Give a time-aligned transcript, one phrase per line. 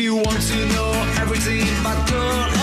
[0.00, 2.59] you want to know everything about girl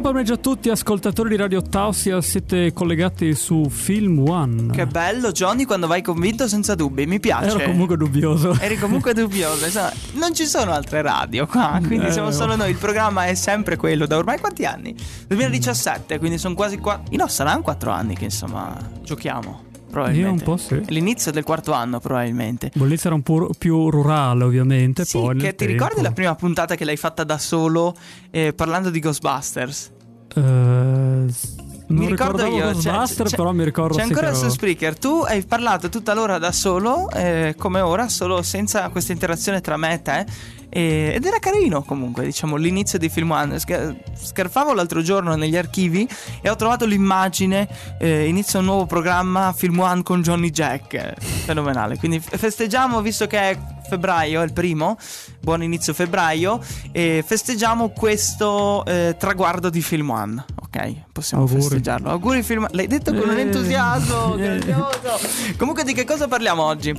[0.00, 4.72] Buon pomeriggio a tutti ascoltatori di Radio Tausia, siete collegati su Film One.
[4.72, 7.48] Che bello, Johnny, quando vai convinto senza dubbi, mi piace.
[7.58, 8.56] Ero comunque dubbioso.
[8.58, 9.66] Eri comunque dubbioso,
[10.14, 12.70] non ci sono altre radio qua, quindi Eh, siamo solo noi.
[12.70, 14.96] Il programma è sempre quello, da ormai quanti anni?
[15.28, 17.02] 2017, quindi sono quasi qua.
[17.10, 19.68] No, saranno quattro anni che insomma giochiamo.
[19.90, 20.44] Probabilmente.
[20.44, 20.80] Io un po' sì.
[20.86, 22.70] L'inizio del quarto anno, probabilmente.
[22.74, 25.04] Bollizia era un po' più rurale, ovviamente.
[25.04, 27.94] Sì, poi che ti ricordi tempo- la prima puntata che l'hai fatta da solo
[28.30, 29.90] eh, parlando di Ghostbusters?
[30.34, 34.96] Non mi ricordo io, c'è- Ghostbuster, c'è- però mi ricordo C'è ancora su Spreaker.
[34.96, 39.76] Tu hai parlato tutta l'ora da solo, eh, come ora, solo senza questa interazione tra
[39.76, 40.26] me e te.
[40.70, 43.58] E- ed era carino comunque, diciamo, l'inizio di Film One.
[43.58, 46.08] Sca- Scarfavo l'altro giorno negli archivi
[46.40, 47.68] e ho trovato l'immagine.
[47.98, 51.14] eh, inizia un nuovo programma Film One con Johnny Jack.
[51.20, 51.96] fenomenale.
[51.98, 54.96] Quindi festeggiamo, visto che è febbraio, è il primo.
[55.40, 56.60] Buon inizio febbraio.
[56.92, 60.44] E festeggiamo questo eh, traguardo di Film One.
[60.62, 61.62] Ok, possiamo Auguri.
[61.62, 62.08] festeggiarlo.
[62.10, 63.40] Auguri Film L'hai detto con un Eh.
[63.40, 65.18] entusiasmo grandioso.
[65.56, 66.94] Comunque di che cosa parliamo oggi?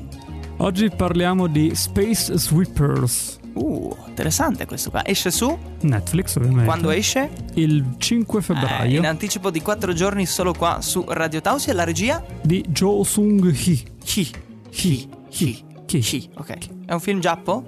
[0.57, 3.39] Oggi parliamo di Space Sweepers.
[3.53, 5.05] Uh, interessante questo qua.
[5.05, 5.57] Esce su?
[5.81, 6.65] Netflix, ovviamente.
[6.65, 7.29] Quando esce?
[7.55, 11.73] Il 5 Eh, febbraio in anticipo di 4 giorni solo qua su Radio Tausi e
[11.73, 12.23] la regia?
[12.41, 13.83] di Jo Sung Hee.
[14.03, 14.29] Chi.
[14.69, 15.09] Chi.
[15.29, 15.63] Chi.
[15.85, 16.29] Chi.
[16.37, 16.57] Ok.
[16.85, 17.63] È un film giappo?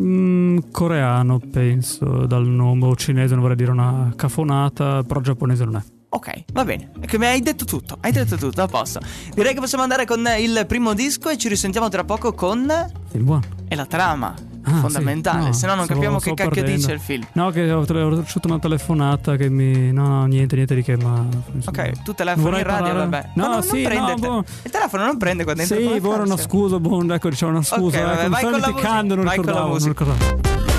[0.00, 5.76] Mm, coreano, penso, dal nome o cinese, non vorrei dire una cafonata, però giapponese non
[5.76, 5.82] è.
[6.14, 6.90] Ok, va bene.
[7.00, 7.96] Che mi hai detto tutto.
[8.00, 9.00] Hai detto tutto, a posto.
[9.34, 12.70] Direi che possiamo andare con il primo disco e ci risentiamo tra poco con.
[13.10, 13.48] Film One.
[13.68, 14.34] E la trama.
[14.64, 15.40] Ah, fondamentale.
[15.40, 15.46] sì.
[15.46, 16.76] No, Se no non capiamo che cacchio perdendo.
[16.76, 17.26] dice il film.
[17.32, 19.92] No, che ho, ho ricevuto una telefonata che mi.
[19.92, 21.26] No, no, niente, niente di che, ma.
[21.52, 23.28] insomma, Ok, tu telefoni vorrei in radio, parlare- vabbè.
[23.34, 24.44] No, Ma non, sì, prende no, il, te- boh.
[24.64, 27.52] il telefono non prende quando entra Sì, con la ora una scusa, boh, ecco, diciamo
[27.52, 27.98] una scusa.
[27.98, 28.88] Ok, vabbè, ecco, vai con la musica.
[28.90, 29.88] Vai con la ricordavo, non musica.
[30.04, 30.40] ricordavo.
[30.42, 30.71] Radio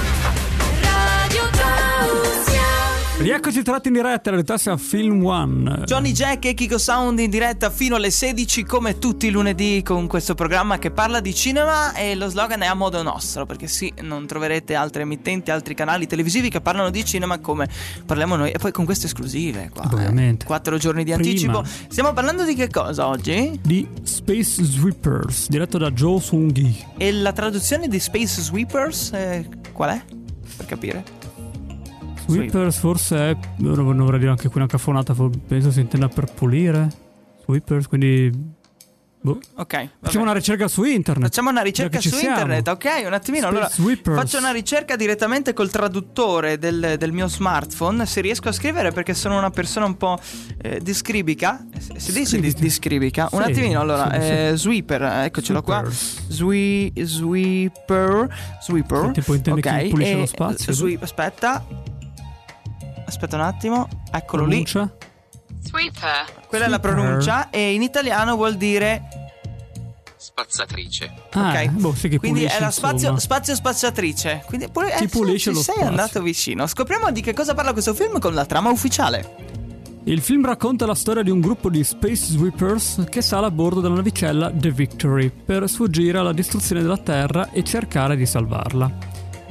[3.24, 5.84] Rieccoci tratti in diretta, in realtà siamo Film One.
[5.86, 10.08] Johnny Jack e Kiko Sound in diretta fino alle 16 come tutti i lunedì con
[10.08, 13.94] questo programma che parla di cinema e lo slogan è a modo nostro perché sì,
[14.02, 17.70] non troverete altre emittenti, altri canali televisivi che parlano di cinema come
[18.06, 19.84] parliamo noi e poi con queste esclusive qua.
[19.84, 19.94] eh.
[19.94, 20.46] Ovviamente.
[20.46, 21.26] Quattro giorni di Prima.
[21.26, 21.64] anticipo.
[21.88, 23.58] Stiamo parlando di che cosa oggi?
[23.64, 26.88] Di Space Sweepers, diretto da Joe Sung-hee.
[26.98, 30.02] E la traduzione di Space Sweepers eh, qual è?
[30.58, 31.23] Per capire.
[32.28, 33.38] Sweepers forse è.
[33.58, 35.16] Non vorrei dire anche qui una cafonata,
[35.48, 36.88] penso si intenda per pulire.
[37.44, 38.62] Sweepers, quindi.
[39.26, 39.40] Boh.
[39.56, 39.74] Ok.
[39.74, 39.90] vabbè.
[40.02, 41.24] Facciamo una ricerca su internet.
[41.24, 42.36] Facciamo una ricerca su siamo.
[42.42, 43.04] internet, ok?
[43.06, 43.48] Un attimino.
[43.48, 48.06] Allora, faccio una ricerca direttamente col traduttore del, del mio smartphone.
[48.06, 50.20] Se riesco a scrivere, perché sono una persona un po'
[50.62, 51.66] eh, discribica.
[51.74, 52.60] Eh, Si dice dis- Scrivica.
[52.60, 53.30] discribica?
[53.32, 54.10] Un Sì, attimino, allora.
[54.12, 54.28] sì, sì.
[54.30, 55.84] eh, sweeper, eh, eccocelo qua.
[55.90, 58.28] Swe- sweeper.
[58.62, 59.06] Sweeper.
[59.06, 61.66] Sì, tipo intendi chi ok, pulisce e- lo spazio, swe- aspetta.
[63.14, 63.88] Aspetta un attimo.
[64.12, 64.64] Eccolo lì.
[64.64, 64.96] Pronuncia?
[65.64, 66.46] Sweeper.
[66.48, 66.94] Quella è la Sweeper.
[67.04, 67.50] pronuncia.
[67.50, 69.04] E in italiano vuol dire
[70.18, 71.12] spazzatrice.
[71.32, 71.70] Ah, Ok.
[71.72, 74.44] boh, sì che Quindi pulisce, è la spazio, spazio spazzatrice.
[74.46, 75.90] Quindi pure, Chi eh, pulisce ci lo sei spazio.
[75.90, 76.66] andato vicino.
[76.68, 79.52] Scopriamo di che cosa parla questo film con la trama ufficiale.
[80.06, 83.80] Il film racconta la storia di un gruppo di Space Sweepers che sale a bordo
[83.80, 88.92] della navicella The Victory per sfuggire alla distruzione della Terra e cercare di salvarla.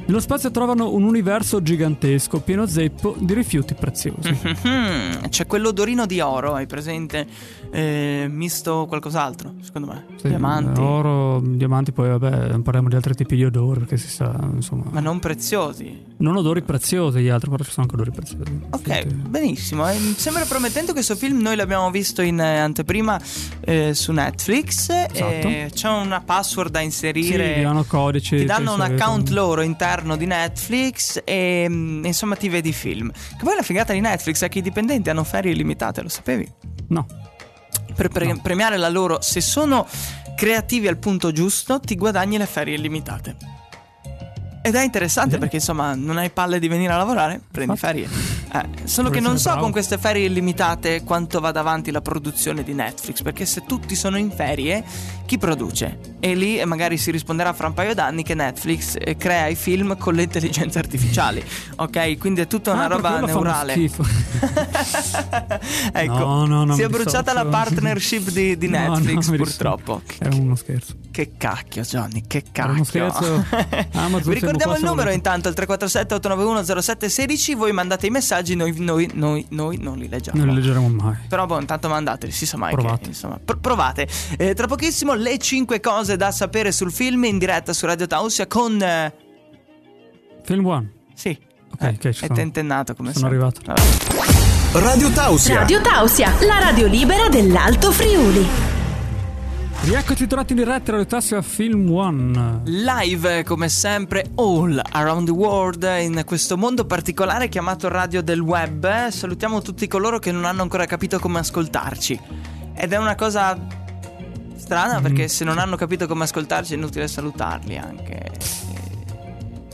[0.05, 4.31] Nello spazio trovano un universo gigantesco pieno zeppo di rifiuti preziosi.
[4.63, 7.25] Mhm, C'è quell'odorino di oro, hai presente?
[7.71, 10.05] Eh, misto qualcos'altro, secondo me.
[10.17, 10.79] Sì, Diamanti.
[10.81, 14.83] Oro, diamanti, poi vabbè, parliamo di altri tipi di odori perché si sa, insomma.
[14.91, 16.03] Ma non preziosi.
[16.17, 18.59] Non odori preziosi gli altri, però ci sono anche odori preziosi.
[18.71, 19.15] Ok, Sì.
[19.15, 19.89] benissimo.
[19.89, 21.39] Eh, sembra promettente questo film.
[21.41, 23.19] Noi l'abbiamo visto in eh, anteprima
[23.61, 24.89] eh, su Netflix.
[24.89, 27.53] Eh, c'è una password da Sì, inserire.
[27.55, 28.37] ti danno codici.
[28.37, 29.33] ti danno sì, un sì, account sì.
[29.33, 33.11] loro interno di Netflix e mm, insomma ti vedi film.
[33.11, 36.51] Che poi la figata di Netflix è che i dipendenti hanno ferie illimitate, lo sapevi?
[36.89, 37.05] No.
[37.95, 39.85] Per pre- premiare la loro, se sono
[40.35, 43.35] creativi al punto giusto, ti guadagni le ferie illimitate.
[44.63, 45.41] Ed è interessante Bene.
[45.41, 48.01] perché insomma non hai palle di venire a lavorare, prendi Infatti.
[48.07, 48.42] ferie.
[48.55, 49.63] Eh, solo che non so bravo.
[49.63, 54.17] con queste ferie illimitate quanto vada avanti la produzione di Netflix, perché se tutti sono
[54.17, 54.83] in ferie,
[55.25, 55.97] chi produce?
[56.19, 59.97] E lì magari si risponderà fra un paio d'anni che Netflix eh, crea i film
[59.97, 61.43] con le intelligenze artificiali,
[61.77, 62.17] ok?
[62.17, 63.73] Quindi è tutta una Ah, roba neurale.
[65.93, 67.57] ecco, No, no, si è bruciata la dissocio.
[67.63, 70.01] partnership di, di Netflix purtroppo.
[70.19, 70.95] È uno scherzo.
[71.13, 73.45] Che cacchio, Johnny, che cacchio.
[74.23, 77.53] Vi ricordiamo il numero intanto, il 347 891 0716.
[77.53, 80.37] Voi mandate i messaggi, noi, noi, noi, noi non li leggiamo.
[80.43, 81.15] Non li leggeremo mai.
[81.27, 83.01] Però boh, intanto mandateli, si sa mai Provate.
[83.03, 84.07] che insomma, pr- provate.
[84.37, 88.45] Eh, tra pochissimo le 5 cose da sapere sul film in diretta su Radio Tausia
[88.47, 89.13] con eh,
[90.43, 90.91] Film One.
[91.15, 91.37] sì.
[91.73, 92.33] Ok, eh, ok, ci è sono.
[92.35, 93.47] tentennato come Sono sempre.
[93.47, 93.61] arrivato.
[93.65, 94.83] Vabbè.
[94.85, 95.55] Radio Tausia.
[95.59, 98.62] Radio Tausia, la radio libera dell'Alto Friuli.
[99.83, 102.61] Rieccoci tornati in diretta Radio Tassia Film One.
[102.63, 109.09] Live come sempre all around the world in questo mondo particolare chiamato radio del web.
[109.09, 112.17] Salutiamo tutti coloro che non hanno ancora capito come ascoltarci.
[112.75, 113.57] Ed è una cosa
[114.55, 118.31] strana perché se non hanno capito come ascoltarci è inutile salutarli anche.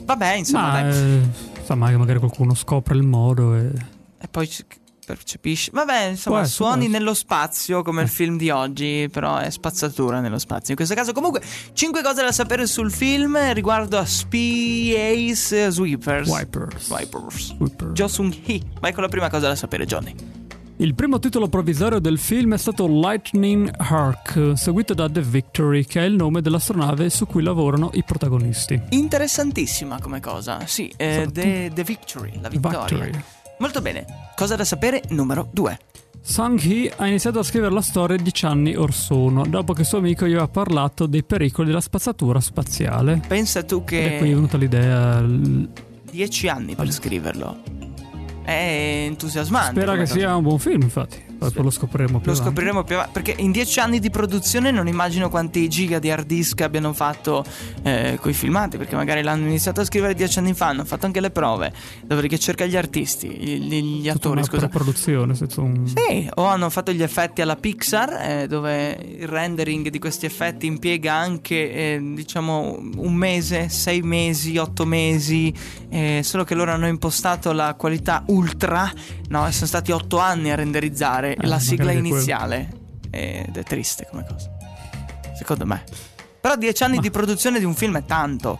[0.06, 0.92] Vabbè, insomma, Ma dai.
[0.92, 1.30] eh,
[1.64, 3.72] che magari qualcuno scopre il modo e...
[4.22, 4.50] E poi
[5.16, 5.72] percepisci.
[5.74, 10.40] Vabbè, insomma, essere, suoni nello spazio come il film di oggi, però è spazzatura nello
[10.40, 10.70] spazio.
[10.72, 11.42] In questo caso, comunque,
[11.74, 16.30] 5 cose da sapere sul film riguardo a Space Sweepers.
[16.30, 16.90] Wipers.
[16.90, 17.56] Wipers.
[17.56, 17.92] Sweeper.
[17.92, 18.62] Jo Sung Hee.
[18.80, 20.16] Vai con la prima cosa da sapere, Johnny.
[20.82, 26.00] Il primo titolo provvisorio del film è stato Lightning Hark, seguito da The Victory, che
[26.00, 28.82] è il nome dell'astronave su cui lavorano i protagonisti.
[28.92, 30.66] Interessantissima come cosa.
[30.66, 31.32] Sì, eh, Esatto.
[31.32, 32.80] the, the Victory, la vittoria.
[32.80, 33.24] Victory.
[33.60, 34.06] Molto bene.
[34.36, 35.80] Cosa da sapere numero 2.
[36.22, 40.26] Sang-hee ha iniziato a scrivere la storia dieci anni or sono, dopo che suo amico
[40.26, 43.22] gli aveva parlato dei pericoli della spazzatura spaziale.
[43.28, 45.22] Pensa tu E qui è che venuta l'idea.
[45.22, 47.58] 10 anni per scriverlo.
[48.44, 49.80] È entusiasmante.
[49.80, 51.29] Spera che sia un buon film, infatti.
[51.40, 52.50] Poi lo scopriremo più Lo avanti.
[52.50, 53.12] scopriremo più avanti.
[53.14, 57.44] Perché in dieci anni di produzione non immagino quanti giga di hard disk abbiano fatto
[57.84, 58.78] eh, coi filmati.
[58.78, 61.74] Perché magari l'hanno iniziato a scrivere dieci anni fa, hanno fatto anche le prove.
[62.04, 64.68] Dopodiché cerca gli artisti, gli, gli attori, scusa.
[64.68, 65.88] produzione, un...
[65.88, 70.66] Sì, o hanno fatto gli effetti alla Pixar, eh, dove il rendering di questi effetti
[70.66, 75.54] impiega anche, eh, diciamo, un mese, sei mesi, otto mesi,
[75.90, 78.92] eh, solo che loro hanno impostato la qualità ultra,
[79.30, 82.70] no, e sono stati otto anni a renderizzare Eh, la sigla iniziale.
[83.12, 84.50] Ed è triste come cosa,
[85.36, 85.84] secondo me.
[86.42, 88.60] Però dieci anni Ma- di produzione di un film è tanto.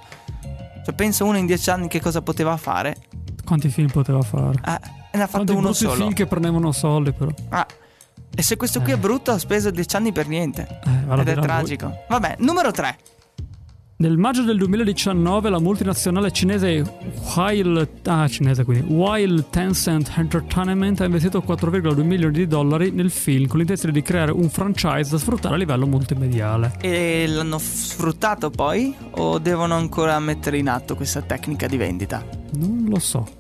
[0.84, 2.98] Cioè, pensa uno in dieci anni che cosa poteva fare.
[3.46, 4.60] Quanti film poteva fare?
[4.66, 5.94] Eh, ne ha fatto Quanti uno solo.
[5.94, 7.32] film che prendevano soldi, però.
[7.50, 7.66] Ah,
[8.36, 8.96] e se questo qui Eh.
[8.96, 10.68] è brutto, ha speso 10 anni per niente.
[10.86, 10.90] Eh,
[11.20, 11.42] Ed è a voi.
[11.44, 11.94] tragico.
[12.08, 12.98] Vabbè, numero 3.
[14.02, 17.02] Nel maggio del 2019 la multinazionale cinese
[17.36, 23.48] Wild, ah, cinese quindi, Wild Tencent Entertainment ha investito 4,2 milioni di dollari nel film
[23.48, 26.78] con l'intenzione di creare un franchise da sfruttare a livello multimediale.
[26.80, 28.96] E l'hanno f- sfruttato poi?
[29.16, 32.24] O devono ancora mettere in atto questa tecnica di vendita?
[32.52, 33.39] Non lo so.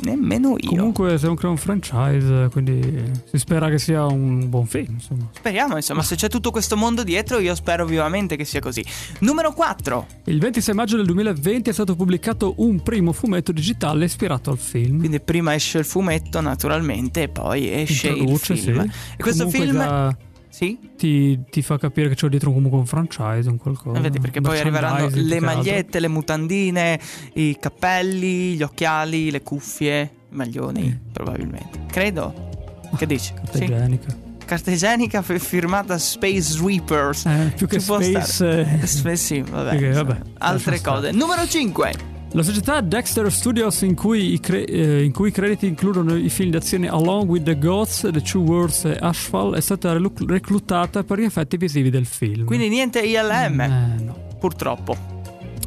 [0.00, 0.68] Nemmeno io.
[0.68, 5.28] Comunque se non crea un franchise, quindi si spera che sia un buon film, insomma.
[5.32, 8.84] Speriamo, insomma, se c'è tutto questo mondo dietro, io spero vivamente che sia così.
[9.20, 10.06] Numero 4.
[10.24, 14.98] Il 26 maggio del 2020 è stato pubblicato un primo fumetto digitale ispirato al film.
[14.98, 18.82] Quindi prima esce il fumetto, naturalmente, e poi esce Introduce, il film.
[18.82, 19.14] sì.
[19.16, 19.78] E questo Comunque film...
[19.78, 20.16] già
[20.58, 20.76] Sì?
[20.96, 23.96] ti, ti fa capire che c'è dietro comunque un franchise, un qualcosa.
[23.96, 25.40] Eh, vedi, perché poi arriveranno le che altro.
[25.40, 27.00] magliette, le mutandine,
[27.34, 30.00] i cappelli, gli occhiali, le cuffie,
[30.30, 31.84] i maglioni, probabilmente.
[31.88, 32.48] Credo.
[32.96, 33.32] Che dici?
[33.34, 33.64] Carta Sì.
[33.64, 34.16] igienica.
[34.44, 37.26] Carta igienica fi- firmata Space Sweepers.
[37.26, 38.80] Eh, più che Ci Space, stare.
[38.82, 38.86] eh.
[38.88, 39.70] Sp- sì, vabbè.
[39.78, 41.12] Perché, vabbè, altre cose.
[41.12, 41.92] Numero 5.
[42.32, 46.28] La società Dexter Studios, in cui, i cre- eh, in cui i crediti includono i
[46.28, 51.04] film d'azione Along with the Gods, The Two Worlds e Ashfall, è stata relu- reclutata
[51.04, 52.44] per gli effetti visivi del film.
[52.44, 53.68] Quindi niente ILM, Eh,
[54.04, 54.16] no.
[54.38, 54.94] purtroppo.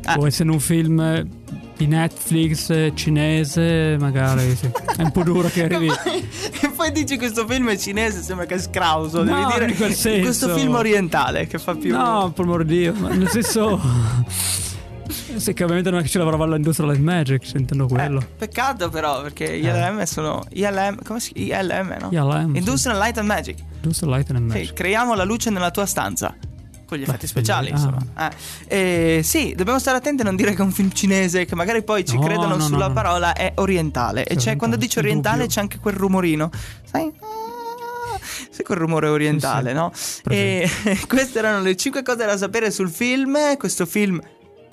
[0.04, 0.16] Ah.
[0.16, 1.26] Può essere un film eh,
[1.78, 4.70] di Netflix eh, cinese, magari sì.
[4.98, 5.88] È un po' duro che arrivi.
[6.62, 9.24] e poi dici questo film è cinese, sembra che è scrauso.
[9.24, 10.22] No, devi dire in quel senso.
[10.22, 11.92] questo film orientale che fa più.
[11.96, 13.80] No, per amor di Dio, nel senso.
[15.40, 18.26] sì, che ovviamente non è che ci lavorava all'industria Light Magic, se intendo Eh, quello.
[18.38, 22.10] peccato però perché ILM sono ILM, come si ILM, no?
[22.12, 22.58] ILM, sì.
[22.58, 23.58] Industrial Light and Magic.
[23.76, 24.74] Industria Light and Sì, Magic.
[24.74, 26.36] creiamo la luce nella tua stanza.
[26.86, 27.72] Con gli effetti sì, speciali, ah.
[27.72, 28.06] insomma.
[28.68, 31.56] Eh, eh, sì, dobbiamo stare attenti a non dire che è un film cinese, che
[31.56, 32.94] magari poi ci No, credono no, sulla no.
[32.94, 34.26] parola, è orientale.
[34.26, 36.50] e Sì, c'è, quando orientale, dice orientale c'è anche quel rumorino.
[36.84, 37.10] Sai?
[38.50, 40.22] Sai quel rumore orientale, Sì, sì.
[40.30, 40.34] no?
[40.36, 40.70] E
[41.08, 43.38] queste erano le 5 cose da sapere sul film.
[43.58, 44.20] Questo film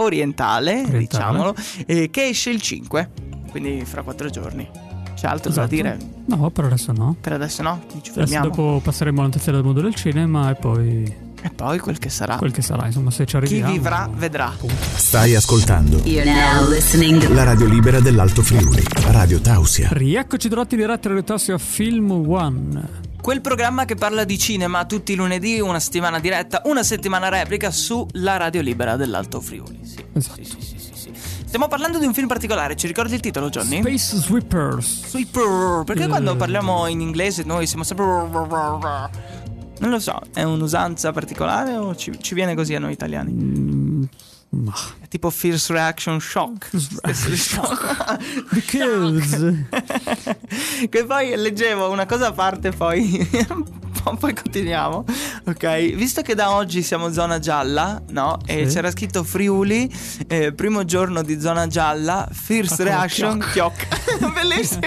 [0.00, 0.99] orientale, Orientale.
[0.99, 1.55] diciamolo,
[1.87, 3.11] eh, che esce il 5,
[3.50, 4.69] quindi fra 4 giorni.
[5.14, 5.67] C'è altro Esatto.
[5.69, 5.99] da dire?
[6.26, 7.17] No, per adesso no.
[7.21, 8.49] Per adesso no, ci Adesso fermiamo.
[8.49, 12.37] dopo passeremo alla notizia del mondo del cinema e poi E poi quel che sarà.
[12.37, 13.73] quel che sarà, insomma, se ci Chi arriviamo.
[13.73, 14.52] vivrà vedrà.
[14.95, 19.88] Stai ascoltando You're now listening la radio libera dell'Alto Friuli, Radio Tausia.
[19.90, 21.12] Rieccoci trovati in diretta a
[21.55, 23.07] a Film One.
[23.28, 27.70] Quel programma che parla di cinema tutti i lunedì, una settimana diretta, una settimana replica
[27.70, 29.80] sulla radio libera dell'Alto Friuli.
[29.85, 30.02] Sì.
[30.14, 30.42] Esatto.
[30.42, 31.12] Sì, sì, sì.
[31.44, 33.80] Stiamo parlando di un film particolare, ci ricordi il titolo, Johnny?
[33.80, 35.08] Space Sweepers.
[35.08, 35.85] Sweeper.
[35.85, 36.08] Perché Eh.
[36.08, 38.06] quando parliamo in inglese noi siamo sempre.
[38.06, 43.30] Non lo so, è un'usanza particolare o ci, ci viene così a noi italiani?
[43.30, 44.02] Mm,
[44.50, 44.75] ma.
[45.00, 46.71] È tipo First Reaction Shock.
[47.12, 48.17] Shock.
[48.50, 49.55] The Kills.
[50.88, 53.28] che poi leggevo una cosa a parte, poi.
[54.21, 55.05] poi continuiamo.
[55.47, 58.38] Ok, visto che da oggi siamo zona gialla, no?
[58.47, 58.75] E Sì.
[58.75, 59.93] c'era scritto Friuli,
[60.27, 63.87] eh, primo giorno di zona gialla, First Ah, Reaction Chiocc.
[64.33, 64.81] Bellissimo.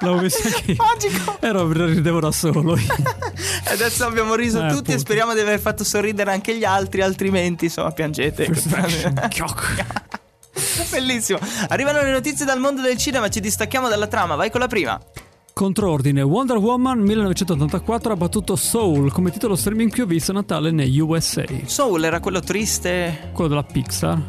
[0.00, 0.74] L'avevo visto anche.
[0.76, 1.36] Magico.
[1.40, 2.76] Ero, ridevo da solo.
[3.66, 4.92] Adesso abbiamo riso Eh, tutti appunto.
[4.92, 8.48] e speriamo di aver fatto sorridere anche gli altri, altrimenti insomma piangete.
[10.90, 11.38] Bellissimo.
[11.68, 15.00] Arrivano le notizie dal mondo del cinema, ci distacchiamo dalla trama, vai con la prima.
[15.54, 20.98] Controordine Wonder Woman 1984 ha battuto Soul come titolo streaming più visto a Natale negli
[20.98, 21.44] USA.
[21.66, 24.20] Soul era quello triste, Quello della Pixar.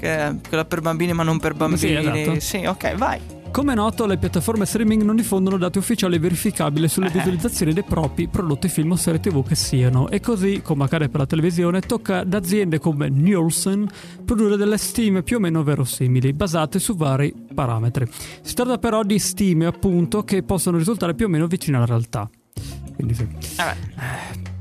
[0.00, 1.96] che quella per bambini ma non per bambini.
[1.96, 2.40] esatto.
[2.40, 3.20] Sì, ok, vai.
[3.52, 7.10] Come è noto, le piattaforme streaming non diffondono dati ufficiali verificabili sulle Eh.
[7.10, 10.08] visualizzazioni dei propri prodotti film o serie tv che siano.
[10.08, 13.86] E così, come accade per la televisione, tocca ad aziende come Nielsen
[14.24, 18.06] produrre delle stime più o meno verosimili, basate su vari parametri.
[18.40, 22.30] Si tratta però di stime, appunto, che possono risultare più o meno vicine alla realtà.
[22.94, 23.26] Quindi sì.
[23.56, 23.76] Vabbè.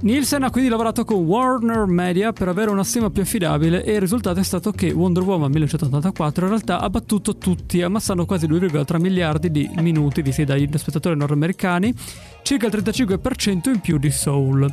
[0.02, 4.00] Nielsen ha quindi lavorato con Warner Media per avere una stima più affidabile e il
[4.00, 9.00] risultato è stato che Wonder Woman 1984 in realtà ha battuto tutti, ammassando quasi 2,3
[9.00, 11.94] miliardi di minuti visti dagli spettatori nordamericani,
[12.42, 14.68] circa il 35% in più di Soul.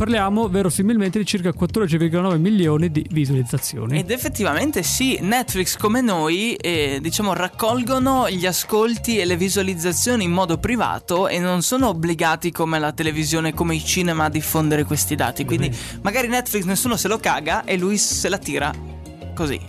[0.00, 3.98] Parliamo verosimilmente di circa 14,9 milioni di visualizzazioni.
[3.98, 10.30] Ed effettivamente sì, Netflix come noi, eh, diciamo, raccolgono gli ascolti e le visualizzazioni in
[10.30, 15.16] modo privato e non sono obbligati come la televisione, come i cinema a diffondere questi
[15.16, 15.44] dati.
[15.44, 18.72] Quindi magari Netflix nessuno se lo caga e lui se la tira
[19.34, 19.60] così.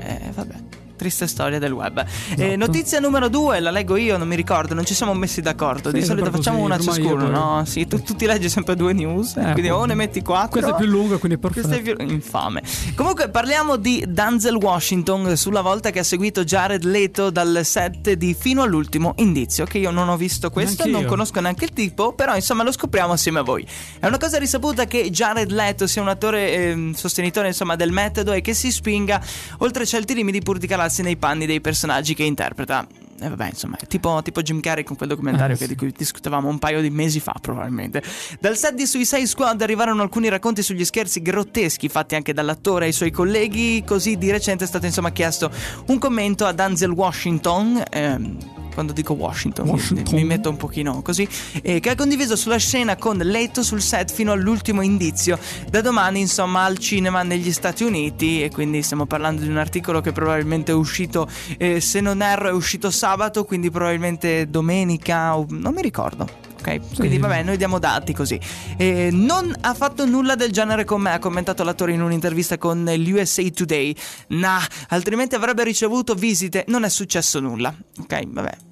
[0.00, 0.65] Eh, vabbè.
[0.96, 1.98] Triste storia del web.
[1.98, 2.56] Eh, Esatto.
[2.56, 5.90] notizia numero due, la leggo io, non mi ricordo, non ci siamo messi d'accordo.
[5.90, 7.64] Di Sì, solito sempre facciamo così, una ciascuno, no?
[7.66, 10.48] Sì, tu, tu ti leggi sempre due news, Eh, quindi o ne metti quattro.
[10.60, 11.68] Questa è più lunga, quindi perfetto.
[11.68, 12.62] Questa è più infame.
[12.94, 18.34] Comunque parliamo di Denzel Washington sulla volta che ha seguito Jared Leto dal set di
[18.38, 21.00] Fino all'ultimo indizio, che io non ho visto questo, Neanch'io.
[21.00, 23.66] non conosco neanche il tipo, però insomma lo scopriamo assieme a voi.
[23.98, 28.32] È una cosa risaputa che Jared Leto sia un attore ehm, sostenitore insomma del metodo
[28.32, 29.20] e che si spinga
[29.58, 32.86] oltre certi limiti pur di calarsi nei panni dei personaggi che interpreta.
[33.18, 35.70] E vabbè, insomma, tipo, tipo Jim Carrey con quel documentario Eh, che- sì.
[35.70, 38.02] di cui discutevamo un paio di mesi fa, probabilmente.
[38.38, 42.92] Dal set di Suicide Squad arrivarono alcuni racconti sugli scherzi grotteschi fatti anche dall'attore ai
[42.92, 43.82] suoi colleghi.
[43.86, 45.50] Così di recente è stato insomma chiesto
[45.86, 47.82] un commento a Denzel Washington.
[47.90, 48.36] ehm,
[48.76, 50.14] quando dico Washington, mi- Washington.
[50.14, 51.26] Mi, metto un pochino così.
[51.62, 55.38] eh, che ha condiviso sulla scena con Leto sul set fino all'ultimo indizio.
[55.70, 58.42] Da domani, insomma, al cinema negli Stati Uniti.
[58.42, 62.50] E quindi stiamo parlando di un articolo che probabilmente è uscito, eh, se non erro,
[62.50, 66.28] è uscito sabato, quindi probabilmente domenica, o, non mi ricordo.
[66.58, 68.38] Ok, quindi vabbè, noi diamo dati così.
[68.76, 72.84] Eh, non ha fatto nulla del genere con me, ha commentato l'attore in un'intervista con
[72.84, 73.94] l'USA Today.
[74.28, 77.74] Nah, altrimenti avrebbe ricevuto visite, non è successo nulla.
[78.00, 78.65] Ok, vabbè.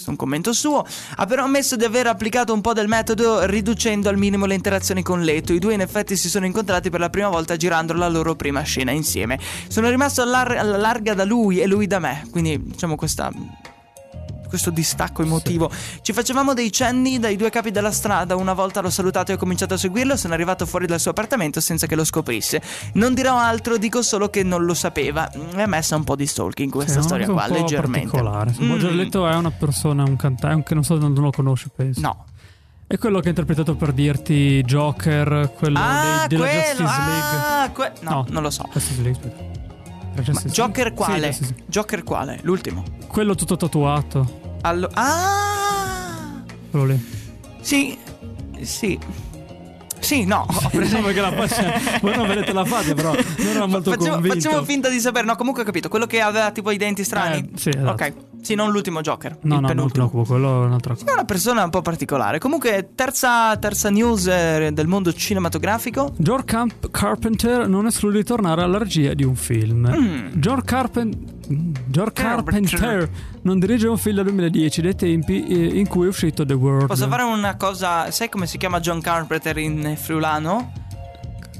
[0.00, 0.82] Questo è un commento suo.
[1.16, 5.02] Ha però ammesso di aver applicato un po' del metodo riducendo al minimo le interazioni
[5.02, 5.52] con Leto.
[5.52, 8.62] I due in effetti si sono incontrati per la prima volta girando la loro prima
[8.62, 9.38] scena insieme.
[9.68, 12.26] Sono rimasto allar- alla larga da lui e lui da me.
[12.30, 13.30] Quindi diciamo questa
[14.50, 15.70] questo distacco emotivo.
[16.02, 18.36] Ci facevamo dei cenni dai due capi della strada.
[18.36, 20.16] Una volta l'ho salutato e ho cominciato a seguirlo.
[20.16, 22.60] Sono arrivato fuori dal suo appartamento senza che lo scoprisse.
[22.94, 25.30] Non dirò altro, dico solo che non lo sapeva.
[25.54, 28.10] Mi ha messo un po' di stalking questa Sì, storia qua, leggermente.
[28.10, 28.54] particolare.
[28.60, 28.78] Mm.
[28.96, 32.00] Leto è una persona, un cantante, che non so, non lo conosci, penso.
[32.00, 32.24] No.
[32.86, 36.64] È quello che ha interpretato per dirti Joker, quello Ah, dei, della quello.
[36.64, 37.38] Justice League.
[37.38, 38.68] Ah, que- no, non lo so.
[38.72, 39.59] Justice League, aspetta.
[40.46, 41.32] Joker quale?
[41.32, 41.64] Sì, sì, sì.
[41.66, 42.38] Joker quale?
[42.42, 42.82] L'ultimo.
[43.06, 44.58] Quello tutto tatuato.
[44.62, 46.42] Allo- ah!
[46.70, 47.04] Quello lì.
[47.60, 47.96] Sì.
[48.60, 48.98] Sì.
[49.98, 50.46] Sì, no.
[50.50, 51.72] ho preso- la faccia.
[52.00, 54.40] Voi non vedete la faccia, però non era molto facciamo, convinto.
[54.40, 55.26] facciamo finta di sapere.
[55.26, 55.88] No, comunque ho capito.
[55.88, 57.38] Quello che aveva tipo i denti strani.
[57.38, 57.90] Eh, sì, esatto.
[57.90, 58.14] Ok.
[58.42, 59.32] Sì, non l'ultimo Joker.
[59.32, 60.08] No, il no, non penultimo.
[60.08, 61.06] troppo, quello è un'altra cosa.
[61.06, 62.38] È una persona un po' particolare.
[62.38, 66.12] Comunque, terza, terza news eh, del mondo cinematografico.
[66.16, 69.88] George Camp- Carpenter non esclude di tornare alla regia di un film.
[69.88, 70.28] Mm.
[70.34, 71.38] George Carpenter.
[71.52, 73.10] Mm, George Carpenter
[73.42, 76.86] non dirige un film del 2010 dei tempi eh, in cui è uscito The World.
[76.86, 78.10] Posso fare una cosa?
[78.10, 80.72] Sai come si chiama John Carpenter in friulano?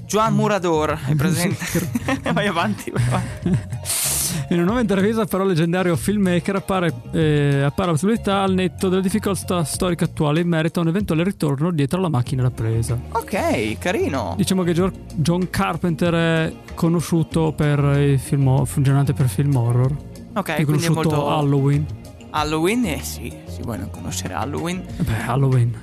[0.07, 1.65] Juan Murador, hai presente?
[2.33, 4.09] vai avanti, vai avanti.
[4.49, 8.89] In una nuova intervista, però, il leggendario filmmaker appare, eh, appare la possibilità al netto
[8.89, 12.99] delle difficoltà storiche attuali in merito a un eventuale ritorno dietro alla macchina da presa.
[13.13, 14.35] Ok, carino.
[14.37, 19.95] Diciamo che John Carpenter è conosciuto per i film, funzionante per film horror.
[20.35, 21.87] Ok, è conosciuto molto Halloween.
[22.31, 24.85] Halloween, eh sì, si vuole non conoscere Halloween.
[24.99, 25.77] Eh Beh, Halloween.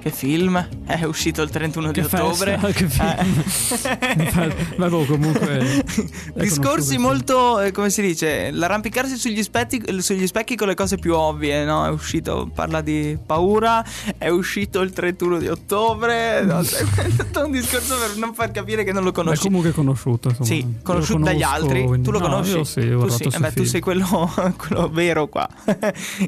[0.00, 0.66] Che film?
[0.86, 2.58] È uscito il 31 Che di ottobre.
[2.58, 4.42] festa, che film.
[4.42, 4.54] Eh.
[4.76, 5.84] Ma boh, comunque.
[6.34, 11.14] Discorsi molto, eh, come si dice, l'arrampicarsi sugli, spetti- sugli specchi con le cose più
[11.14, 11.84] ovvie, no?
[11.84, 13.84] È uscito, parla di paura,
[14.16, 16.60] è uscito il 31 di ottobre, no?
[16.64, 19.20] è tutto un discorso per non far capire che non lo sì.
[19.20, 19.42] È conosci.
[19.42, 20.28] comunque conosciuto.
[20.30, 20.46] Insomma.
[20.48, 21.82] Sì, conosciuto dagli conosco, altri.
[21.84, 22.52] quindi- Tu lo No, conosci?
[22.56, 23.28] Io sì, ho tu, sì.
[23.34, 25.46] Eh beh, tu sei quello, quello vero qua.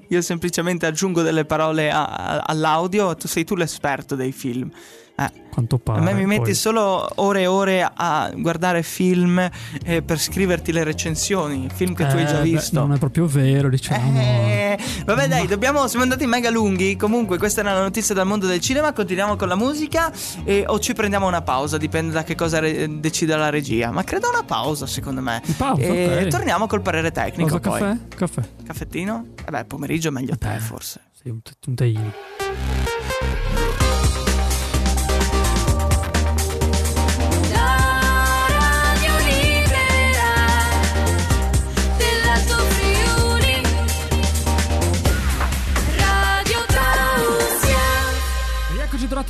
[0.08, 4.70] io semplicemente aggiungo delle parole a- a- all'audio, tu sei tu l'esperto dei film.
[5.14, 5.30] Eh.
[5.52, 6.00] Quanto pare.
[6.00, 6.54] A me mi metti poi.
[6.54, 9.38] solo ore e ore a guardare film
[9.84, 12.80] eh, per scriverti le recensioni, film che tu hai Eh, già beh, visto.
[12.80, 14.18] non è proprio vero, diciamo.
[14.18, 16.96] Eh, vabbè dai, dobbiamo, siamo andati mega lunghi.
[16.96, 18.94] Comunque questa era la notizia dal mondo del cinema.
[18.94, 20.10] Continuiamo con la musica
[20.44, 23.90] e, o ci prendiamo una pausa, dipende da che cosa re- decida la regia.
[23.90, 25.42] Ma credo una pausa secondo me.
[25.58, 26.28] Pausa, e ok.
[26.28, 27.80] torniamo col parere tecnico Cosa, poi.
[27.80, 27.98] caffè?
[28.16, 28.42] Caffè.
[28.64, 29.26] Caffettino?
[29.46, 31.00] Eh beh, pomeriggio meglio te forse.
[31.22, 32.12] Sì, un, un teino.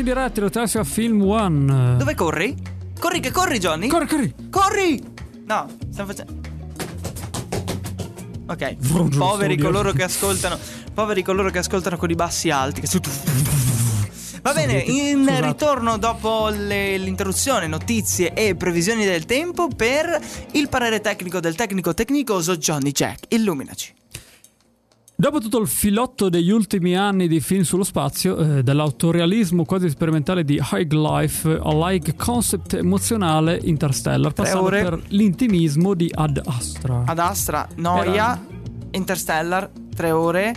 [0.03, 1.97] Tornati in diretta, lo Tasia Film One.
[1.97, 2.57] Dove corri?
[2.99, 3.87] Corri che corri Johnny?
[3.87, 4.35] Corri, corri.
[4.51, 5.03] Corri!
[5.47, 6.41] No, stiamo facendo.
[8.47, 10.59] Ok, Vrum, poveri coloro che ascoltano.
[10.93, 12.81] Poveri coloro che ascoltano con i bassi alti.
[12.81, 12.89] che
[14.43, 15.47] Va bene, in Scusate.
[15.47, 20.21] ritorno dopo le- l'interruzione, notizie e previsioni del tempo per
[20.53, 23.27] il parere tecnico del tecnico tecnicoso Johnny Jack.
[23.29, 23.95] Illuminaci.
[25.23, 30.43] Dopo tutto il filotto degli ultimi anni di film sullo spazio, eh, dall'autorealismo quasi sperimentale
[30.43, 37.05] di High Life all'high concept emozionale Interstellar, passando per l'intimismo di Ad Astra.
[37.07, 38.45] Ad Astra, Noia,
[38.91, 40.55] Interstellar, tre ore,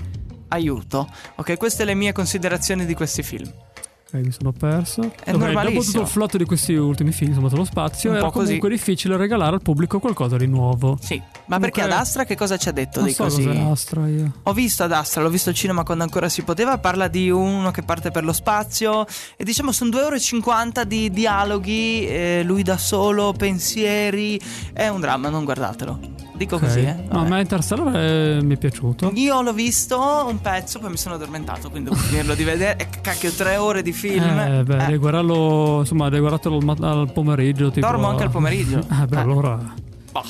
[0.48, 1.10] aiuto.
[1.36, 3.65] Ok, queste le mie considerazioni di questi film.
[4.08, 5.02] Ok, mi sono perso.
[5.24, 5.84] È Dopo normalissimo.
[5.84, 8.46] tutto il flotto di questi ultimi film insomma, sullo spazio, Un era po' così.
[8.46, 10.96] comunque difficile regalare al pubblico qualcosa di nuovo.
[11.02, 13.48] Sì, ma perché ad Comunque- Astra che cosa ci ha detto Non di so così?
[13.50, 14.32] Astra io.
[14.44, 16.78] Ho visto ad Astra, l'ho visto al cinema quando ancora si poteva.
[16.78, 19.08] Parla di uno che parte per lo spazio.
[19.36, 22.06] E diciamo sono 2 ore e 50 di dialoghi.
[22.08, 24.40] eh, lui da solo, pensieri.
[24.72, 26.00] È un dramma, non guardatelo.
[26.36, 26.62] Dico Ok.
[26.64, 26.96] così, eh.
[27.10, 29.12] No, a me Interstellar eh, mi è piaciuto.
[29.16, 31.70] Io l'ho visto un pezzo, poi mi sono addormentato.
[31.70, 32.78] Quindi devo finirlo di vedere.
[32.78, 34.38] E cacchio, tre ore di film.
[34.38, 37.72] Eh, beh, Eh, guardarlo, insomma, devi guardarlo al, pomeriggio.
[37.72, 38.80] Tipo, Dormo anche al pomeriggio.
[38.92, 39.20] Eh, beh, Eh.
[39.20, 39.74] allora.
[40.12, 40.24] boh.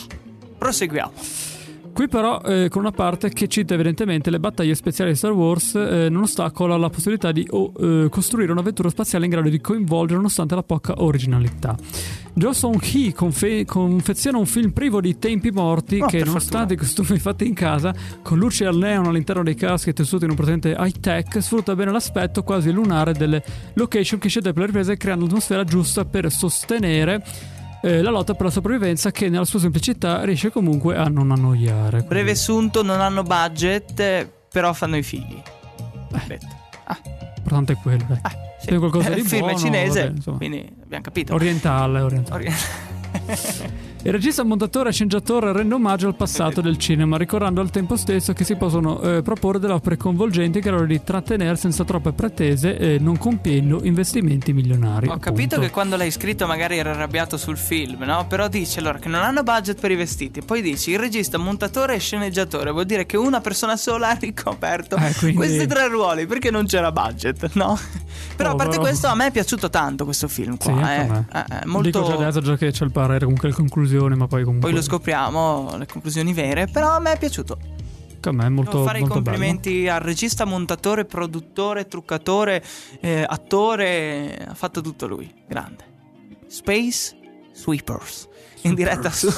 [0.58, 1.12] Proseguiamo.
[1.96, 5.76] Qui però eh, con una parte che cita evidentemente le battaglie spaziali di Star Wars
[5.76, 10.18] eh, non ostacola la possibilità di oh, eh, costruire un'avventura spaziale in grado di coinvolgere
[10.18, 11.74] nonostante la poca originalità.
[12.34, 17.18] Jo Song-hee confe- confeziona un film privo di tempi morti Oh, che nonostante i costumi
[17.18, 20.76] fatti in casa, con luci al neon all'interno dei caschi e tessuti in un presente
[20.78, 23.42] high-tech, sfrutta bene l'aspetto quasi lunare delle
[23.76, 27.24] location che scende per le riprese creando l'atmosfera giusta per sostenere
[27.86, 32.02] eh, la lotta per la sopravvivenza che nella sua semplicità riesce comunque a non annoiare.
[32.02, 35.40] Breve assunto, non hanno budget, eh, però fanno i figli.
[36.28, 36.48] Detto.
[36.86, 36.98] Ah,
[37.36, 38.20] L'importante è quello, dai.
[38.22, 38.76] ah, sì.
[38.76, 41.34] Qualcosa di Il film buono, cinese, vabbè, quindi abbiamo capito.
[41.34, 42.46] Orientale, orientale.
[42.46, 42.54] Ori-
[44.06, 48.34] Il regista, montatore e sceneggiatore rende omaggio al passato del cinema, ricordando al tempo stesso
[48.34, 52.78] che si possono eh, proporre delle opere coinvolgenti in grado di trattenere senza troppe pretese
[52.78, 55.08] e non compiendo investimenti milionari.
[55.08, 55.62] Ho capito appunto.
[55.62, 58.28] che quando l'hai scritto magari era arrabbiato sul film, no?
[58.28, 60.44] Però dici allora che non hanno budget per i vestiti.
[60.44, 62.70] Poi dici il regista, montatore e sceneggiatore.
[62.70, 66.68] Vuol dire che una persona sola ha ricoperto Eh, quindi- questi tre ruoli perché non
[66.68, 67.76] c'era budget, no?
[68.36, 70.82] Però a parte questo, a me è piaciuto tanto questo film Sì, qua.
[70.82, 71.40] anche eh.
[71.40, 72.02] Eh, eh, molto...
[72.02, 74.70] Dico già adesso già che c'è il parere, comunque le conclusioni, ma poi comunque...
[74.70, 76.68] Poi lo scopriamo, le conclusioni vere.
[76.68, 77.58] Però a me è piaciuto.
[78.20, 82.64] Che a me è molto, Devo fare i molto complimenti al regista, montatore, produttore, truccatore,
[83.00, 84.36] eh, attore.
[84.48, 85.32] Ha fatto tutto lui.
[85.48, 85.84] Grande.
[86.48, 87.16] Space
[87.54, 88.28] Sweepers.
[88.66, 89.30] In diretta su,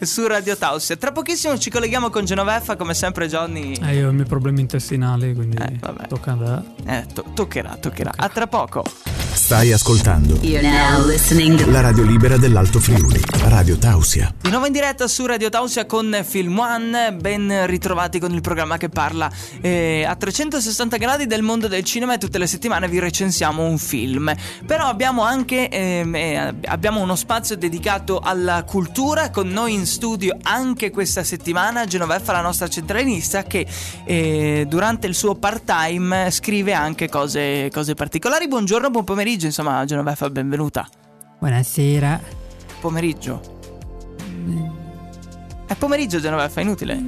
[0.00, 0.96] su Radio Tausia.
[0.96, 3.72] Tra pochissimo ci colleghiamo con Genoveffa, come sempre Johnny.
[3.82, 6.06] Eh, io ho i miei problemi intestinali, quindi Eh, vabbè.
[6.06, 6.92] tocca a te.
[6.98, 8.12] Eh, to- toccherà, toccherà.
[8.14, 8.84] A tra poco.
[9.32, 14.32] Stai ascoltando You're now listening la radio libera dell'Alto Friuli, Radio Tausia.
[14.40, 18.76] Di nuovo in diretta su Radio Tausia con Film One, ben ritrovati con il programma
[18.76, 19.30] che parla
[19.60, 23.78] eh, a 360 gradi del mondo del cinema e tutte le settimane vi recensiamo un
[23.78, 24.32] film.
[24.66, 30.36] Però abbiamo anche ehm, eh, abbiamo uno spazio dedicato alla cultura con noi in studio
[30.42, 33.66] anche questa settimana Genoveffa, la nostra centralinista, che
[34.04, 38.48] eh, durante il suo part-time scrive anche cose, cose particolari.
[38.48, 40.88] Buongiorno, buon pomeriggio, insomma Genoveffa, benvenuta.
[41.38, 42.20] Buonasera.
[42.80, 43.40] Pomeriggio.
[45.66, 47.00] È pomeriggio Genoveffa, è inutile.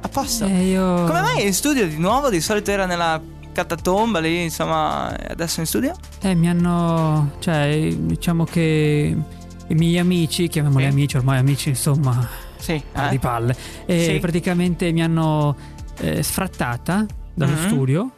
[0.00, 0.44] A posto.
[0.44, 1.04] Eh, io...
[1.04, 2.30] Come mai è in studio di nuovo?
[2.30, 3.20] Di solito era nella
[3.52, 5.92] catatomba lì, insomma, adesso in studio?
[6.20, 7.32] Eh, mi hanno...
[7.40, 9.16] Cioè, diciamo che
[9.68, 10.90] i miei amici, chiamiamoli Sì.
[10.90, 12.26] amici, ormai amici, insomma,
[12.56, 12.72] Sì.
[12.72, 13.08] eh?
[13.10, 13.54] di palle.
[13.86, 14.18] E Sì.
[14.18, 15.56] praticamente mi hanno
[16.00, 17.04] eh, sfrattata
[17.34, 17.66] dallo Mhm.
[17.66, 18.10] studio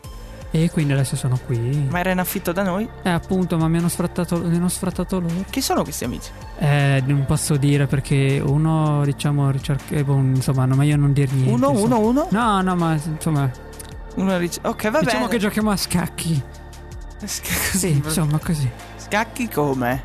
[0.51, 1.87] e quindi adesso sono qui.
[1.91, 2.87] Ma era in affitto da noi?
[3.03, 5.45] Eh, appunto, ma mi hanno sfrattato, mi hanno sfrattato loro.
[5.49, 6.31] Chi sono questi amici?
[6.59, 9.95] Eh, non posso dire perché uno, diciamo, ricerca...
[9.95, 11.51] eh, boh, insomma, no, ma io non dir niente.
[11.53, 11.97] Uno, insomma.
[11.97, 12.27] uno, uno?
[12.31, 13.51] No, no, ma insomma,
[14.17, 15.29] Uno dice- Ok, va diciamo bene.
[15.31, 16.43] che giochiamo a scacchi.
[17.25, 18.69] Sc- Sì, insomma, così.
[18.97, 20.05] Scacchi come?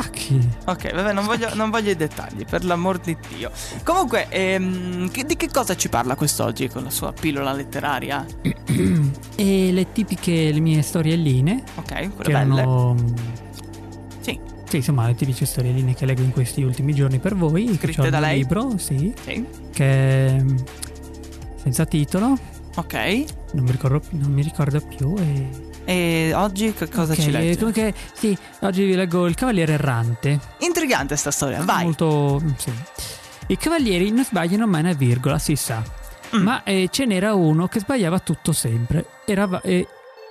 [0.00, 0.48] Scacchi.
[0.66, 3.50] Ok, vabbè, non voglio, non voglio i dettagli, per l'amor di Dio.
[3.84, 8.24] Comunque, ehm, che- di che cosa ci parla quest'oggi con la sua pillola letteraria?
[9.36, 12.60] e le tipiche, le mie storielline, Ok, che quelle belle.
[12.60, 12.94] erano...
[14.20, 17.64] Sì, Sì, insomma, le tipiche storielline che leggo in questi ultimi giorni per voi.
[17.64, 18.38] che Scritte da lei?
[18.38, 19.44] libro, sì, sì.
[19.72, 20.44] che è
[21.56, 22.36] senza titolo,
[22.76, 22.94] Ok.
[23.52, 25.14] non mi ricordo, non mi ricordo più.
[25.18, 25.66] E...
[25.88, 27.56] E oggi che cosa Ok, ci legge?
[27.56, 30.38] Comunque, sì, oggi vi leggo Il Cavaliere Errante.
[30.58, 31.84] Intrigante sta storia, vai.
[31.84, 32.42] Molto.
[32.58, 32.70] Sì.
[33.46, 35.82] I cavalieri non sbagliano mai una virgola, si sa.
[36.36, 36.42] Mm.
[36.42, 39.06] Ma eh, ce n'era uno che sbagliava tutto sempre.
[39.24, 39.86] Erava, eh,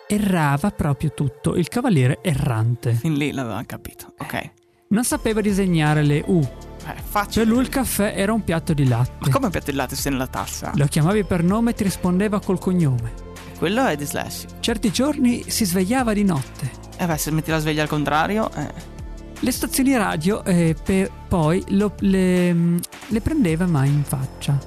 [0.06, 1.56] errava proprio tutto.
[1.56, 2.94] Il cavaliere errante.
[2.94, 4.14] Fin lì l'avevamo capito.
[4.20, 4.52] Ok.
[4.90, 6.40] Non sapeva disegnare le U.
[6.86, 7.46] Eh, facile.
[7.46, 9.32] Per lui il caffè era un piatto di Ma latte.
[9.32, 10.72] come piatto di latte se nella tazza?
[10.76, 13.26] Lo chiamavi per nome e ti rispondeva col cognome.
[13.58, 14.54] Quello è dislessico.
[14.60, 16.70] Certi giorni si svegliava di notte.
[16.98, 18.96] Eh beh, se metti la sveglia al contrario, eh.
[19.40, 24.58] Le stazioni radio eh, per poi lo- le, mm, le prendeva mai in faccia.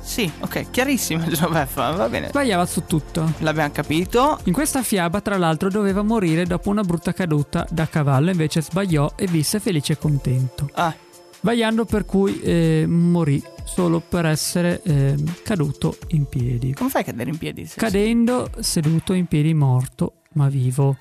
[0.00, 2.28] Sì, ok, chiarissimo Genoveffa, va bene.
[2.28, 3.30] Sbagliava su tutto.
[3.38, 4.38] L'abbiamo capito.
[4.44, 9.12] In questa fiaba, tra l'altro, doveva morire dopo una brutta caduta da cavallo, invece sbagliò
[9.16, 10.68] e visse felice e contento.
[10.74, 10.94] Ah,
[11.40, 16.72] Sbagliando per cui eh, morì solo per essere eh, caduto in piedi.
[16.74, 17.68] come fai a cadere in piedi?
[17.76, 20.96] Cadendo seduto in piedi morto, ma vivo.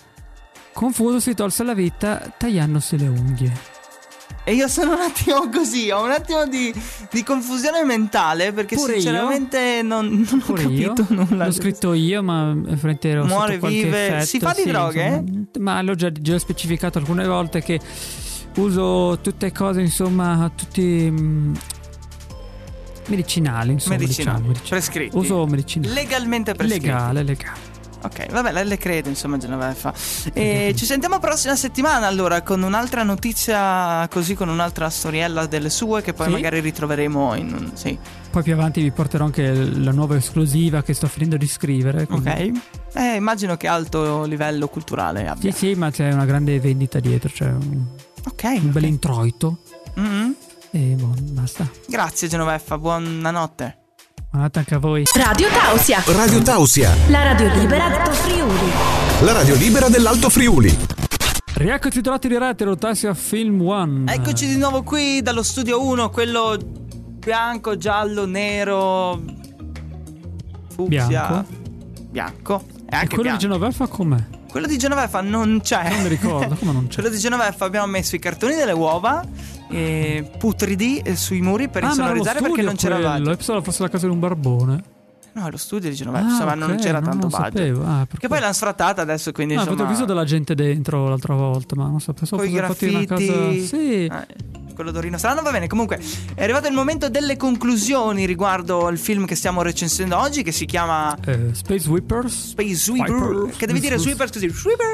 [0.73, 3.75] Confuso si tolse la vita tagliandosi le unghie.
[4.43, 6.73] E io sono un attimo così, ho un attimo di,
[7.11, 9.01] di confusione mentale perché Pure io.
[9.01, 10.93] sinceramente non, non ho Pure io.
[10.93, 11.45] capito nulla.
[11.45, 14.07] L'ho scritto io, ma frente ero Muore, vive.
[14.07, 15.05] effetto, Si fa di sì, droghe?
[15.25, 15.47] insomma.
[15.73, 17.79] ma l'ho già, già specificato alcune volte che
[18.57, 21.53] uso tutte cose, insomma, tutti mm,
[23.07, 24.69] medicinali, insomma, Medicinali, diciamo, medicinali.
[24.69, 25.17] prescritti.
[25.17, 25.93] Uso medicinali.
[25.93, 26.85] Legalmente prescritti.
[26.87, 27.75] Legale, legale.
[27.99, 29.91] Ok, vabbè, le crede, insomma, Genoveffa.
[30.31, 36.03] E ci sentiamo prossima settimana allora con un'altra notizia, così con un'altra storiella delle sue
[36.03, 36.31] che poi Sì.
[36.33, 37.71] magari ritroveremo in un...
[37.73, 37.97] Sì,
[38.29, 42.05] Poi più avanti vi porterò anche la nuova esclusiva che sto finendo di scrivere.
[42.05, 42.51] quindi- ok.
[42.93, 45.51] Eh, immagino che alto livello culturale abbia.
[45.51, 47.83] Sì, sì, ma c'è una grande vendita dietro, c'è un,
[48.27, 48.43] Ok.
[48.61, 48.89] un bel ok.
[48.89, 49.57] introito.
[49.95, 50.35] Mhm.
[50.71, 51.67] E boh, basta.
[51.87, 53.77] Grazie Genoveffa, buonanotte.
[54.29, 55.03] Buonanotte anche a voi.
[55.15, 58.71] Radio Tausia, Radio Tausia, la radio libera del Friuli.
[59.21, 60.77] la radio libera dell'Alto Friuli.
[61.53, 64.13] Rieccoci trovati di rete, Rotassia Film One.
[64.13, 69.19] Eccoci di nuovo qui dallo studio 1, quello bianco, giallo, nero,
[70.67, 71.07] fucsia.
[71.07, 71.45] Bianco.
[72.11, 72.63] Bianco.
[72.67, 73.39] E E anche quello di bianco.
[73.39, 74.23] Genoveffa com'è?
[74.57, 75.87] Quello di Genoveffa non c'è.
[75.87, 76.95] Non mi ricordo, come non c'è?
[76.99, 79.23] Quello di Genoveffa abbiamo messo i cartoni delle uova
[79.69, 83.35] eh, putridi sui muri per ah, insonorizzare perché non c'era quello.
[83.35, 84.83] pensavo fosse la casa di un barbone.
[85.33, 87.77] No, lo studio di Genoveffa, Ah, insomma, non ok, c'era no, tanto non budget.
[87.85, 89.75] Ah, per Che poi l'hanno sfrattata adesso, quindi Ah, insomma.
[89.75, 93.03] perché ho visto della gente dentro l'altra volta, ma non so, pensavo fosse infatti una
[93.03, 93.27] graffiti.
[93.27, 93.67] casa...
[93.67, 94.05] Sì.
[94.05, 95.99] Eh, quello d'Orino strano va bene comunque
[96.35, 100.65] è arrivato il momento delle conclusioni riguardo il film che stiamo recensendo oggi che si
[100.65, 102.49] chiama Eh, Space Whippers.
[102.49, 103.49] Space Sweeper.
[103.57, 104.29] che devi dire Sweeper.
[104.31, 104.87] Sweeper così Sweeper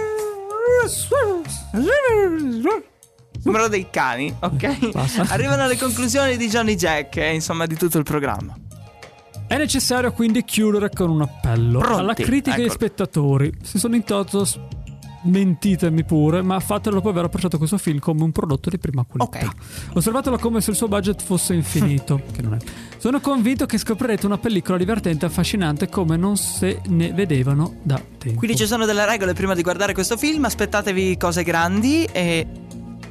[3.42, 4.92] Sembrano dei cani, ok?
[4.92, 5.26] Basta.
[5.34, 8.56] Arrivano le conclusioni di Johnny Jack e insomma di tutto il programma.
[9.48, 13.52] È necessario quindi chiudere con un appello Pronti, alla critica e agli spettatori.
[13.62, 14.48] Se sono in toto
[15.24, 19.46] mentitemi pure, ma fatelo dopo aver approcciato questo film come un prodotto di prima qualità.
[19.48, 19.94] Ok.
[19.94, 22.58] Osservatelo come se il suo budget fosse infinito, che non è.
[22.98, 28.02] Sono convinto che scoprirete una pellicola divertente e affascinante come non se ne vedevano da
[28.18, 28.40] tempo.
[28.40, 32.48] Quindi ci sono delle regole prima di guardare questo film, aspettatevi cose grandi e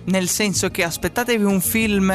[0.05, 2.13] nel senso che aspettatevi un film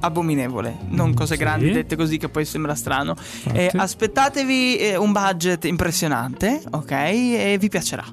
[0.00, 1.40] abominevole, non Mm, cose sì.
[1.40, 3.16] grandi dette così che poi sembra strano.
[3.52, 6.90] Eh, aspettatevi eh, un budget impressionante, ok?
[6.92, 8.04] E vi piacerà.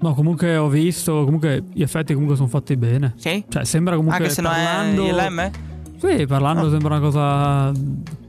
[0.00, 3.14] No, comunque ho visto, comunque gli effetti comunque sono fatti bene.
[3.16, 3.44] Sì?
[3.48, 5.04] Cioè, sembra comunque Anche se non parlando...
[5.04, 5.50] è ILM?
[5.98, 6.70] Sì, parlando Ah.
[6.70, 7.72] sembra una cosa...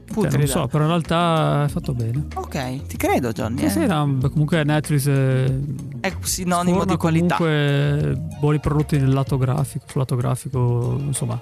[0.08, 0.38] Putrida.
[0.38, 2.26] non so, però in realtà è fatto bene.
[2.34, 3.58] Ok, ti credo Johnny.
[3.58, 3.70] Sì, eh.
[3.70, 5.52] sì, no, comunque Netflix è
[6.00, 7.36] È sinonimo di qualità.
[7.36, 11.40] comunque buoni prodotti nel lato grafico, sul lato grafico, insomma.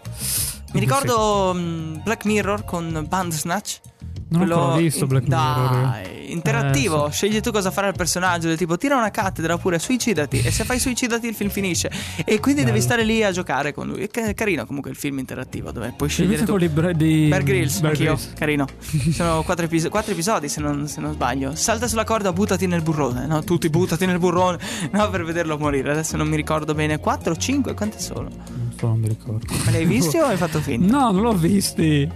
[0.73, 1.57] Mi ricordo
[2.03, 3.81] Black Mirror con Bandersnatch.
[4.29, 5.71] Non ho ancora visto Black Mirror.
[5.91, 7.07] Dai, interattivo.
[7.07, 7.17] Eh, sì.
[7.17, 8.49] Scegli tu cosa fare al personaggio.
[8.49, 10.41] Del tipo, tira una cattedra oppure suicidati.
[10.43, 11.91] E se fai suicidati, il film finisce.
[12.25, 12.83] E quindi devi Bello.
[12.83, 14.03] stare lì a giocare con lui.
[14.03, 16.51] È ca- carino comunque il film interattivo dove puoi scegliere tu.
[16.51, 18.15] quelli bre- di Bear Grylls, Bear anch'io.
[18.15, 18.33] Grylls.
[18.35, 18.67] Carino.
[19.12, 21.55] Sono quattro, episo- quattro episodi, se non, se non sbaglio.
[21.55, 23.27] Salta sulla corda, buttati nel burrone.
[23.27, 24.59] No, tutti buttati nel burrone.
[24.91, 25.93] No, per vederlo morire.
[25.93, 26.99] Adesso non mi ricordo bene.
[26.99, 27.75] Quattro o cinque?
[27.75, 28.23] Quante sono?
[28.29, 29.47] Non so, non mi ricordo.
[29.65, 30.91] Me li hai visti o hai fatto finta?
[30.99, 32.11] No, non l'ho visti.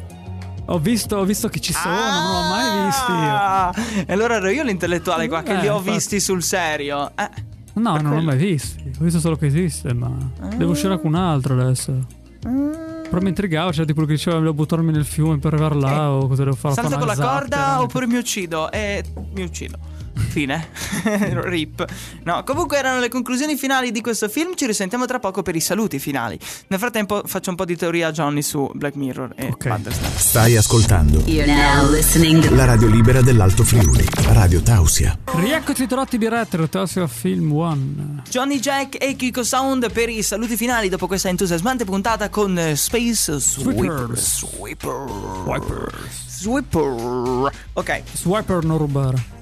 [0.73, 3.11] Ho visto, ho visto che ci sono, non l'ho mai visti.
[3.13, 3.75] Ah,
[4.07, 5.91] E allora ero io l'intellettuale qua che Eh, li ho infatti.
[5.97, 7.11] visti sul serio.
[7.17, 7.29] Eh.
[7.75, 8.23] No, per non l'ho quello.
[8.31, 8.93] mai visti.
[9.01, 10.11] Ho visto solo che esiste, ma
[10.57, 11.93] devo uscire con un altro adesso.
[12.41, 16.29] Però mi intrigava, c'era tipo che diceva devo buttarmi nel fiume per arrivare là o
[16.29, 16.75] cosa devo fare.
[16.75, 18.71] Salto con la corda oppure mi uccido?
[18.71, 19.03] E
[19.35, 19.77] mi uccido.
[20.15, 20.69] Fine.
[21.43, 21.85] Rip.
[22.25, 24.55] No, comunque erano le conclusioni finali di questo film.
[24.55, 26.39] Ci risentiamo tra poco per i saluti finali.
[26.69, 29.69] Nel frattempo faccio un po' di teoria a Johnny su Black Mirror e Ok.
[29.69, 30.19] Bandersnatch.
[30.19, 35.19] Stai ascoltando You're now listening to la radio libera dell'Alto Friuli, Radio Tausia.
[35.25, 38.23] Rieccoci trovati di retro, Tassia Film One.
[38.29, 42.77] Johnny Jack e Kiko Sound per i saluti finali dopo questa entusiasmante puntata con eh,
[42.77, 44.17] Space Sweeper.
[44.17, 44.37] Sweepers.
[44.55, 45.93] Sweeper.
[46.27, 47.53] Sweeper.
[47.75, 48.03] Ok.
[48.13, 49.39] Swiper non rubare.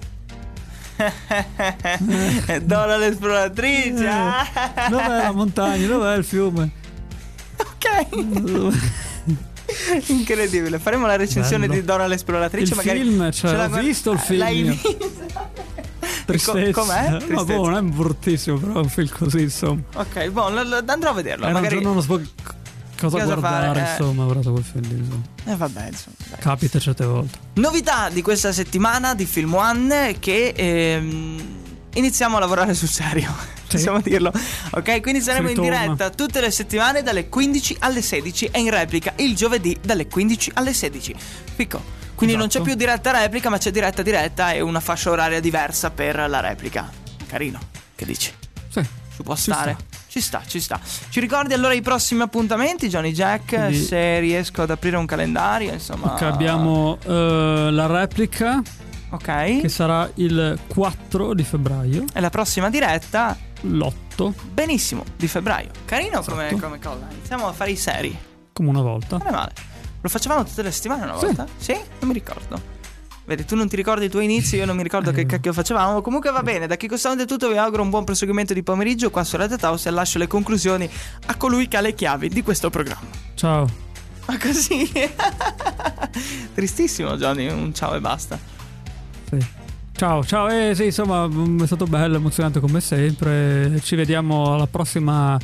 [2.62, 4.06] Dora l'esploratrice.
[4.08, 4.46] ah.
[4.90, 5.86] Dov'è la montagna?
[5.86, 6.70] Dov'è il fiume?
[7.56, 8.86] Ok.
[10.08, 10.78] Incredibile.
[10.78, 11.80] Faremo la recensione Bello.
[11.80, 12.70] di Dora l'esploratrice.
[12.72, 14.96] Il magari film, cioè, ce la ho guard- visto il film L'hai visto?
[16.26, 16.80] Tristezza.
[16.80, 17.10] com'è?
[17.10, 17.44] Ma Tristezza.
[17.44, 19.80] boh, non è bruttissimo, però è un film così, insomma.
[19.94, 21.46] Ok, boh, lo- lo- andrò a vederlo.
[21.46, 21.80] Era un magari...
[21.82, 22.20] giorno non so
[22.98, 23.90] cosa, Cosa guardare, fare, eh.
[23.90, 25.22] insomma, ho guardato quel film lì, insomma.
[25.44, 26.16] Eh, vabbè, insomma.
[26.28, 26.38] dai.
[26.40, 27.38] Capita certe volte.
[27.54, 31.42] Novità di questa settimana di Film One che ehm,
[31.94, 33.34] iniziamo a lavorare sul serio.
[33.68, 34.32] Possiamo dirlo.
[34.70, 39.12] Ok, quindi saremo in diretta tutte le settimane dalle 15 alle 16 e in replica
[39.16, 41.14] il giovedì dalle 15 alle 16.
[41.54, 41.96] Picco.
[42.14, 42.64] Quindi non c'è Esatto.
[42.64, 46.90] più diretta replica, ma c'è diretta diretta e una fascia oraria diversa per la replica.
[47.26, 47.60] Carino.
[47.94, 48.32] Che dici?
[48.70, 48.80] Sì.
[49.14, 49.76] Ci può Ci stare?
[49.78, 49.97] sta.
[50.18, 50.80] Ci sta, ci sta.
[51.10, 53.54] Ci ricordi allora i prossimi appuntamenti, Johnny Jack?
[53.54, 56.12] Quindi- Se riesco ad aprire un calendario, insomma.
[56.14, 58.60] Ok, abbiamo eh, la replica
[59.10, 59.60] Ok.
[59.60, 65.70] che sarà il 4 di febbraio, E la prossima diretta, l'8, benissimo, di febbraio.
[65.84, 66.62] Carino come, Esatto.
[66.62, 67.06] come cosa.
[67.12, 68.18] Iniziamo a fare i seri.
[68.52, 69.18] come una volta.
[69.18, 69.52] Non è male.
[70.00, 71.26] Lo facevamo tutte le settimane una Sì.
[71.26, 71.46] volta?
[71.58, 71.74] Sì?
[72.00, 72.60] Non mi ricordo.
[73.28, 76.00] Vedi, tu non ti ricordi i tuoi inizi, io non mi ricordo che cacchio facevamo.
[76.00, 79.10] Comunque va bene, da Kiko Sound è tutto, vi auguro un buon proseguimento di pomeriggio
[79.10, 80.88] qua su Radio Taos e lascio le conclusioni
[81.26, 83.06] a colui che ha le chiavi di questo programma.
[83.34, 83.68] Ciao.
[84.24, 84.90] Ma così?
[86.54, 88.38] Tristissimo Johnny, un ciao e basta.
[89.28, 89.46] Sì.
[89.92, 93.78] Ciao, ciao, eh sì, insomma, mm, è stato bello, emozionante come sempre.
[93.82, 95.38] Ci vediamo alla prossima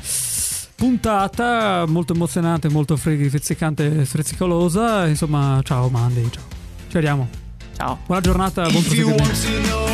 [0.75, 5.07] puntata, molto emozionante, molto fri- frizzicante e frizzicolosa.
[5.07, 6.45] Insomma, ciao Mandy, ciao.
[6.89, 7.44] Ci vediamo.
[7.77, 7.99] Ciao.
[8.07, 9.85] Buona giornata, buon proseguimento.